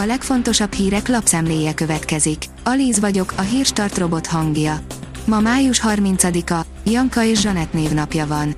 A 0.00 0.04
legfontosabb 0.06 0.72
hírek 0.72 1.08
lapszemléje 1.08 1.74
következik. 1.74 2.44
Alíz 2.64 3.00
vagyok, 3.00 3.32
a 3.36 3.40
hírstart 3.40 3.98
robot 3.98 4.26
hangja. 4.26 4.80
Ma 5.24 5.40
május 5.40 5.82
30-a, 5.88 6.66
Janka 6.84 7.24
és 7.24 7.40
Zsanett 7.40 7.72
névnapja 7.72 8.26
van. 8.26 8.54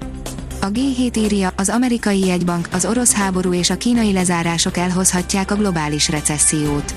A 0.60 0.66
G7 0.66 1.16
írja, 1.16 1.52
az 1.56 1.68
amerikai 1.68 2.26
jegybank, 2.26 2.68
az 2.72 2.84
orosz 2.84 3.12
háború 3.12 3.52
és 3.52 3.70
a 3.70 3.76
kínai 3.76 4.12
lezárások 4.12 4.76
elhozhatják 4.76 5.50
a 5.50 5.56
globális 5.56 6.08
recessziót. 6.08 6.94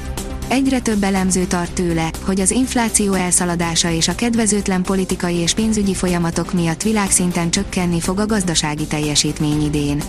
Egyre 0.48 0.80
több 0.80 1.04
elemző 1.04 1.46
tart 1.46 1.74
tőle, 1.74 2.10
hogy 2.26 2.40
az 2.40 2.52
infláció 2.52 3.14
elszaladása 3.14 3.90
és 3.90 4.08
a 4.08 4.16
kedvezőtlen 4.16 4.82
politikai 4.82 5.36
és 5.36 5.54
pénzügyi 5.54 5.94
folyamatok 5.94 6.54
miatt 6.54 6.82
világszinten 6.82 7.50
csökkenni 7.50 8.00
fog 8.00 8.20
a 8.20 8.26
gazdasági 8.26 8.86
teljesítmény 8.86 9.64
idén. 9.64 10.04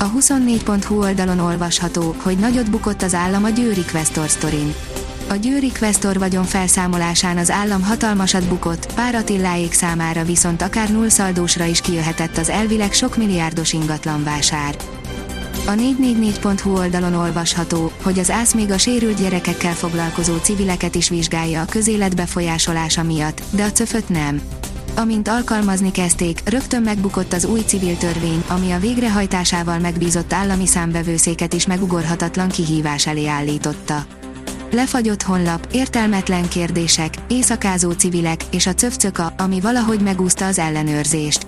A 0.00 0.10
24.hu 0.10 0.98
oldalon 0.98 1.38
olvasható, 1.38 2.14
hogy 2.22 2.38
nagyot 2.38 2.70
bukott 2.70 3.02
az 3.02 3.14
állam 3.14 3.44
a 3.44 3.48
Győri 3.48 3.84
Questor 3.84 4.28
sztorin. 4.28 4.74
A 5.28 5.34
Győri 5.34 5.72
Questor 5.78 6.18
vagyon 6.18 6.44
felszámolásán 6.44 7.36
az 7.36 7.50
állam 7.50 7.82
hatalmasat 7.82 8.48
bukott, 8.48 8.94
pár 8.94 9.14
Attiláék 9.14 9.72
számára 9.72 10.24
viszont 10.24 10.62
akár 10.62 10.90
nullszaldósra 10.90 11.64
is 11.64 11.80
kijöhetett 11.80 12.36
az 12.36 12.48
elvileg 12.48 12.92
sok 12.92 13.16
milliárdos 13.16 13.72
ingatlanvásár. 13.72 14.76
A 15.66 15.70
444.hu 15.70 16.76
oldalon 16.76 17.14
olvasható, 17.14 17.92
hogy 18.02 18.18
az 18.18 18.30
ász 18.30 18.54
még 18.54 18.70
a 18.70 18.78
sérült 18.78 19.20
gyerekekkel 19.20 19.74
foglalkozó 19.74 20.36
civileket 20.36 20.94
is 20.94 21.08
vizsgálja 21.08 21.60
a 21.60 21.64
közélet 21.70 22.16
befolyásolása 22.16 23.02
miatt, 23.02 23.42
de 23.50 23.64
a 23.64 23.72
cöföt 23.72 24.08
nem. 24.08 24.40
Amint 24.98 25.28
alkalmazni 25.28 25.90
kezdték, 25.90 26.40
rögtön 26.48 26.82
megbukott 26.82 27.32
az 27.32 27.44
új 27.44 27.60
civil 27.60 27.96
törvény, 27.96 28.44
ami 28.48 28.70
a 28.70 28.78
végrehajtásával 28.78 29.78
megbízott 29.78 30.32
állami 30.32 30.66
számbevőszéket 30.66 31.52
is 31.52 31.66
megugorhatatlan 31.66 32.48
kihívás 32.48 33.06
elé 33.06 33.26
állította. 33.26 34.06
Lefagyott 34.70 35.22
honlap, 35.22 35.68
értelmetlen 35.72 36.48
kérdések, 36.48 37.14
éjszakázó 37.28 37.90
civilek 37.90 38.40
és 38.50 38.66
a 38.66 38.74
cöfcöka, 38.74 39.32
ami 39.36 39.60
valahogy 39.60 40.00
megúszta 40.00 40.46
az 40.46 40.58
ellenőrzést. 40.58 41.46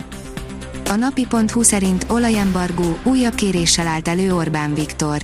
A 0.90 0.94
napi.hu 0.94 1.62
szerint 1.62 2.06
olajembargó 2.08 2.98
újabb 3.02 3.34
kéréssel 3.34 3.86
állt 3.86 4.08
elő 4.08 4.34
Orbán 4.34 4.74
Viktor. 4.74 5.22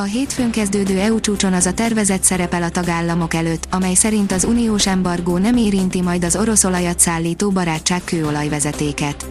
A 0.00 0.04
hétfőn 0.04 0.50
kezdődő 0.50 0.98
EU 0.98 1.20
csúcson 1.20 1.52
az 1.52 1.66
a 1.66 1.72
tervezett 1.72 2.22
szerepel 2.22 2.62
a 2.62 2.68
tagállamok 2.68 3.34
előtt, 3.34 3.66
amely 3.70 3.94
szerint 3.94 4.32
az 4.32 4.44
uniós 4.44 4.86
embargó 4.86 5.38
nem 5.38 5.56
érinti 5.56 6.00
majd 6.00 6.24
az 6.24 6.36
orosz 6.36 6.64
olajat 6.64 6.98
szállító 6.98 7.50
barátság 7.50 8.04
kőolajvezetéket. 8.04 9.26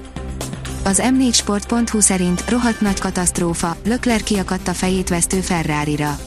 Az 0.84 1.02
m4sport.hu 1.04 2.00
szerint 2.00 2.50
rohadt 2.50 2.82
nagy 2.82 3.00
katasztrófa, 3.00 3.78
Lökler 3.84 4.24
kiakadt 4.24 4.68
a 4.68 4.74
fejét 4.74 5.10
vesztő 5.10 5.40
Ferrari-ra. 5.40 6.20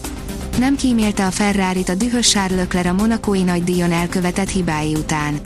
Nem 0.59 0.77
kímélte 0.77 1.27
a 1.27 1.31
Ferrari-t 1.31 1.89
a 1.89 1.95
dühös 1.95 2.29
Charles 2.29 2.59
Leclerc 2.59 2.89
a 2.89 2.93
monakói 2.93 3.43
nagydíjon 3.43 3.93
elkövetett 3.93 4.51
hibái 4.51 4.95
után. 4.95 5.41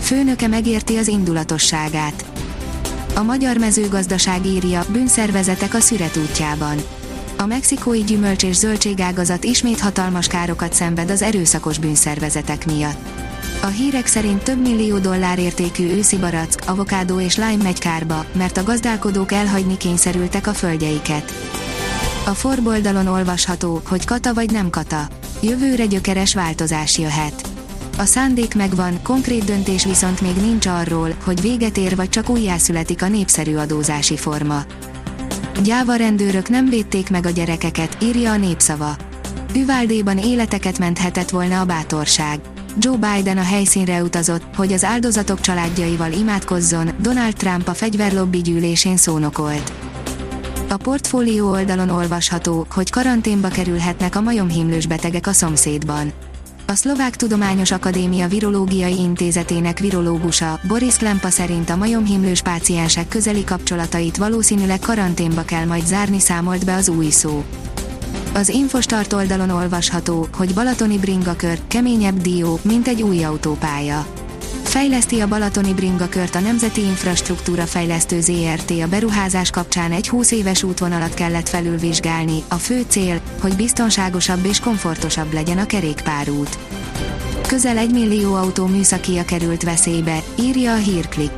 Főnöke 0.00 0.46
megérti 0.46 0.96
az 0.96 1.08
indulatosságát. 1.08 2.24
A 3.14 3.22
magyar 3.22 3.56
mezőgazdaság 3.56 4.46
írja, 4.46 4.84
bűnszervezetek 4.88 5.74
a 5.74 5.80
szüret 5.80 6.16
útjában. 6.16 6.76
A 7.40 7.46
mexikói 7.46 8.02
gyümölcs 8.02 8.42
és 8.42 8.56
zöldségágazat 8.56 9.44
ismét 9.44 9.80
hatalmas 9.80 10.26
károkat 10.26 10.72
szenved 10.72 11.10
az 11.10 11.22
erőszakos 11.22 11.78
bűnszervezetek 11.78 12.66
miatt. 12.66 13.08
A 13.62 13.66
hírek 13.66 14.06
szerint 14.06 14.42
több 14.42 14.60
millió 14.60 14.98
dollár 14.98 15.38
értékű 15.38 15.90
őszi 15.90 16.16
barack, 16.16 16.68
avokádó 16.68 17.20
és 17.20 17.36
lime 17.36 17.62
megy 17.62 17.78
kárba, 17.78 18.24
mert 18.32 18.56
a 18.56 18.62
gazdálkodók 18.62 19.32
elhagyni 19.32 19.76
kényszerültek 19.76 20.46
a 20.46 20.52
földjeiket. 20.52 21.32
A 22.26 22.30
forboldalon 22.30 23.06
olvasható, 23.06 23.80
hogy 23.88 24.04
kata 24.04 24.34
vagy 24.34 24.50
nem 24.50 24.70
kata. 24.70 25.08
Jövőre 25.42 25.86
gyökeres 25.86 26.34
változás 26.34 26.98
jöhet. 26.98 27.48
A 27.98 28.04
szándék 28.04 28.54
megvan, 28.54 29.02
konkrét 29.02 29.44
döntés 29.44 29.84
viszont 29.84 30.20
még 30.20 30.36
nincs 30.36 30.66
arról, 30.66 31.14
hogy 31.24 31.40
véget 31.40 31.76
ér 31.76 31.96
vagy 31.96 32.08
csak 32.08 32.28
újjászületik 32.28 33.02
a 33.02 33.08
népszerű 33.08 33.56
adózási 33.56 34.16
forma. 34.16 34.64
Gyáva 35.62 35.96
rendőrök 35.96 36.48
nem 36.48 36.68
védték 36.68 37.10
meg 37.10 37.26
a 37.26 37.30
gyerekeket, 37.30 37.96
írja 38.02 38.32
a 38.32 38.36
népszava. 38.36 38.96
Üváldéban 39.56 40.18
életeket 40.18 40.78
menthetett 40.78 41.30
volna 41.30 41.60
a 41.60 41.64
bátorság. 41.64 42.40
Joe 42.78 42.96
Biden 42.96 43.38
a 43.38 43.42
helyszínre 43.42 44.02
utazott, 44.02 44.42
hogy 44.56 44.72
az 44.72 44.84
áldozatok 44.84 45.40
családjaival 45.40 46.12
imádkozzon, 46.12 46.90
Donald 47.00 47.34
Trump 47.34 47.68
a 47.68 47.74
fegyverlobbi 47.74 48.40
gyűlésén 48.40 48.96
szónokolt. 48.96 49.72
A 50.68 50.76
portfólió 50.76 51.50
oldalon 51.50 51.88
olvasható, 51.88 52.66
hogy 52.70 52.90
karanténba 52.90 53.48
kerülhetnek 53.48 54.16
a 54.16 54.20
majomhimlős 54.20 54.86
betegek 54.86 55.26
a 55.26 55.32
szomszédban. 55.32 56.12
A 56.70 56.74
Szlovák 56.74 57.16
Tudományos 57.16 57.70
Akadémia 57.70 58.28
Virológiai 58.28 58.98
Intézetének 58.98 59.78
virológusa, 59.78 60.60
Boris 60.68 60.96
Klempa 60.96 61.30
szerint 61.30 61.70
a 61.70 61.76
majomhimlős 61.76 62.42
páciensek 62.42 63.08
közeli 63.08 63.44
kapcsolatait 63.44 64.16
valószínűleg 64.16 64.78
karanténba 64.78 65.42
kell 65.42 65.64
majd 65.64 65.86
zárni 65.86 66.20
számolt 66.20 66.64
be 66.64 66.74
az 66.74 66.88
új 66.88 67.10
szó. 67.10 67.44
Az 68.34 68.48
Infostart 68.48 69.12
oldalon 69.12 69.50
olvasható, 69.50 70.28
hogy 70.36 70.54
Balatoni 70.54 70.98
bringakör, 70.98 71.58
keményebb 71.68 72.20
dió, 72.20 72.58
mint 72.62 72.88
egy 72.88 73.02
új 73.02 73.24
autópálya. 73.24 74.17
Fejleszti 74.78 75.20
a 75.20 75.28
Balatoni 75.28 75.74
bringakört 75.74 76.34
a 76.34 76.40
Nemzeti 76.40 76.80
Infrastruktúra 76.80 77.66
Fejlesztő 77.66 78.20
ZRT 78.20 78.70
a 78.70 78.86
beruházás 78.88 79.50
kapcsán 79.50 79.92
egy 79.92 80.08
20 80.08 80.30
éves 80.30 80.62
útvonalat 80.62 81.14
kellett 81.14 81.48
felülvizsgálni, 81.48 82.42
a 82.48 82.54
fő 82.54 82.84
cél, 82.88 83.20
hogy 83.40 83.56
biztonságosabb 83.56 84.44
és 84.44 84.60
komfortosabb 84.60 85.32
legyen 85.32 85.58
a 85.58 85.66
kerékpárút. 85.66 86.58
Közel 87.48 87.76
egy 87.76 87.92
millió 87.92 88.34
autó 88.34 88.66
műszakia 88.66 89.24
került 89.24 89.62
veszélybe, 89.62 90.22
írja 90.40 90.72
a 90.72 90.76
hírklik. 90.76 91.32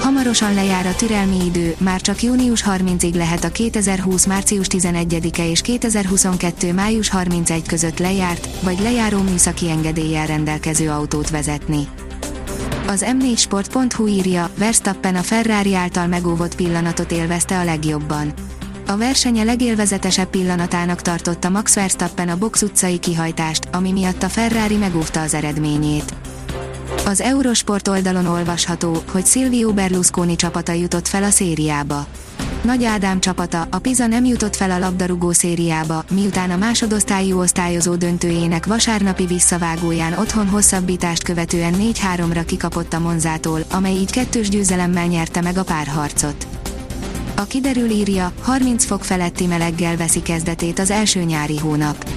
Hamarosan 0.00 0.54
lejár 0.54 0.86
a 0.86 0.94
türelmi 0.94 1.44
idő, 1.44 1.74
már 1.78 2.00
csak 2.00 2.22
június 2.22 2.64
30-ig 2.66 3.14
lehet 3.14 3.44
a 3.44 3.50
2020. 3.50 4.26
március 4.26 4.66
11-e 4.70 5.48
és 5.48 5.60
2022. 5.60 6.72
május 6.72 7.08
31 7.08 7.66
között 7.66 7.98
lejárt, 7.98 8.48
vagy 8.62 8.80
lejáró 8.80 9.20
műszaki 9.20 9.70
engedéllyel 9.70 10.26
rendelkező 10.26 10.90
autót 10.90 11.30
vezetni. 11.30 11.88
Az 12.86 13.04
m4sport.hu 13.06 14.06
írja, 14.06 14.50
Verstappen 14.58 15.14
a 15.14 15.22
Ferrari 15.22 15.74
által 15.74 16.06
megóvott 16.06 16.54
pillanatot 16.54 17.12
élvezte 17.12 17.58
a 17.58 17.64
legjobban. 17.64 18.32
A 18.86 18.96
versenye 18.96 19.42
legélvezetesebb 19.42 20.28
pillanatának 20.28 21.00
tartotta 21.00 21.48
Max 21.48 21.74
Verstappen 21.74 22.28
a 22.28 22.36
box 22.36 22.62
utcai 22.62 22.98
kihajtást, 22.98 23.68
ami 23.72 23.92
miatt 23.92 24.22
a 24.22 24.28
Ferrari 24.28 24.76
megóvta 24.76 25.20
az 25.20 25.34
eredményét. 25.34 26.14
Az 27.06 27.20
Eurosport 27.20 27.88
oldalon 27.88 28.26
olvasható, 28.26 29.02
hogy 29.10 29.26
Silvio 29.26 29.72
Berlusconi 29.72 30.36
csapata 30.36 30.72
jutott 30.72 31.08
fel 31.08 31.22
a 31.22 31.30
szériába. 31.30 32.06
Nagy 32.64 32.84
Ádám 32.84 33.20
csapata, 33.20 33.66
a 33.70 33.78
Pisa 33.78 34.06
nem 34.06 34.24
jutott 34.24 34.56
fel 34.56 34.70
a 34.70 34.78
labdarúgó 34.78 35.32
szériába, 35.32 36.04
miután 36.10 36.50
a 36.50 36.56
másodosztályú 36.56 37.38
osztályozó 37.38 37.94
döntőjének 37.94 38.66
vasárnapi 38.66 39.26
visszavágóján 39.26 40.12
otthon 40.12 40.48
hosszabbítást 40.48 41.22
követően 41.22 41.74
4-3-ra 41.78 42.42
kikapott 42.46 42.92
a 42.92 42.98
Monzától, 42.98 43.60
amely 43.70 43.92
így 43.92 44.10
kettős 44.10 44.48
győzelemmel 44.48 45.06
nyerte 45.06 45.40
meg 45.40 45.58
a 45.58 45.64
párharcot. 45.64 46.46
A 47.36 47.42
kiderül 47.42 47.90
írja, 47.90 48.32
30 48.42 48.84
fok 48.84 49.04
feletti 49.04 49.46
meleggel 49.46 49.96
veszi 49.96 50.22
kezdetét 50.22 50.78
az 50.78 50.90
első 50.90 51.22
nyári 51.22 51.58
hónap. 51.58 52.10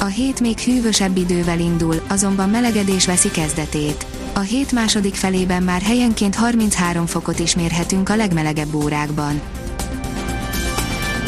A 0.00 0.04
hét 0.04 0.40
még 0.40 0.58
hűvösebb 0.58 1.16
idővel 1.16 1.60
indul, 1.60 2.02
azonban 2.08 2.50
melegedés 2.50 3.06
veszi 3.06 3.30
kezdetét. 3.30 4.06
A 4.32 4.40
hét 4.40 4.72
második 4.72 5.14
felében 5.14 5.62
már 5.62 5.82
helyenként 5.82 6.34
33 6.34 7.06
fokot 7.06 7.38
is 7.38 7.54
mérhetünk 7.54 8.08
a 8.08 8.16
legmelegebb 8.16 8.74
órákban. 8.74 9.40